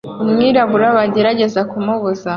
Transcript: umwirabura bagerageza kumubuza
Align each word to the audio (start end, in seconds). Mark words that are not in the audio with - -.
umwirabura 0.23 0.87
bagerageza 0.97 1.59
kumubuza 1.71 2.27